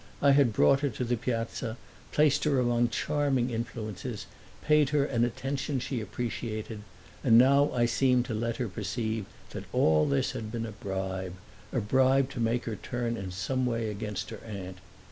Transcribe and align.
I 0.19 0.31
had 0.31 0.51
brought 0.51 0.79
her 0.79 0.89
to 0.89 1.03
the 1.03 1.15
Piazza, 1.15 1.77
placed 2.11 2.43
her 2.45 2.59
among 2.59 2.89
charming 2.89 3.51
influences, 3.51 4.25
paid 4.65 4.89
her 4.89 5.05
an 5.05 5.23
attention 5.23 5.79
she 5.79 6.01
appreciated, 6.01 6.81
and 7.23 7.37
now 7.37 7.71
I 7.71 7.85
seemed 7.85 8.25
to 8.25 8.33
let 8.33 8.57
her 8.57 8.67
perceive 8.67 9.27
that 9.51 9.65
all 9.71 10.07
this 10.07 10.31
had 10.31 10.51
been 10.51 10.65
a 10.65 10.71
bribe 10.71 11.35
a 11.71 11.79
bribe 11.81 12.31
to 12.31 12.39
make 12.39 12.65
her 12.65 12.77
turn 12.77 13.15
in 13.15 13.29
some 13.29 13.67
way 13.67 13.91
against 13.91 14.31
her 14.31 14.39
aunt. 14.43 14.77